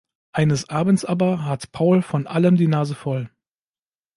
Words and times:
Eines 0.31 0.67
Abends 0.67 1.05
aber 1.05 1.45
hat 1.45 1.71
Paul 1.73 2.01
von 2.01 2.25
allem 2.25 2.55
die 2.55 2.65
Nase 2.67 2.95
voll. 2.95 3.29